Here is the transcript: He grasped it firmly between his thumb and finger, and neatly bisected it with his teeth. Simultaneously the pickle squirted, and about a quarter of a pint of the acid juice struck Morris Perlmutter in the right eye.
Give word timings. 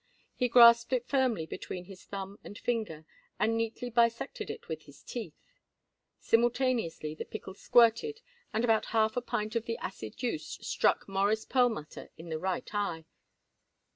He 0.33 0.47
grasped 0.49 0.93
it 0.93 1.07
firmly 1.07 1.45
between 1.45 1.85
his 1.85 2.05
thumb 2.05 2.39
and 2.43 2.57
finger, 2.57 3.05
and 3.37 3.55
neatly 3.55 3.91
bisected 3.91 4.49
it 4.49 4.67
with 4.67 4.85
his 4.85 5.03
teeth. 5.03 5.35
Simultaneously 6.19 7.13
the 7.13 7.23
pickle 7.23 7.53
squirted, 7.53 8.19
and 8.51 8.63
about 8.63 8.87
a 8.87 8.89
quarter 8.89 9.05
of 9.05 9.17
a 9.17 9.21
pint 9.21 9.55
of 9.55 9.65
the 9.65 9.77
acid 9.77 10.17
juice 10.17 10.57
struck 10.63 11.07
Morris 11.07 11.45
Perlmutter 11.45 12.09
in 12.17 12.29
the 12.29 12.39
right 12.39 12.67
eye. 12.73 13.05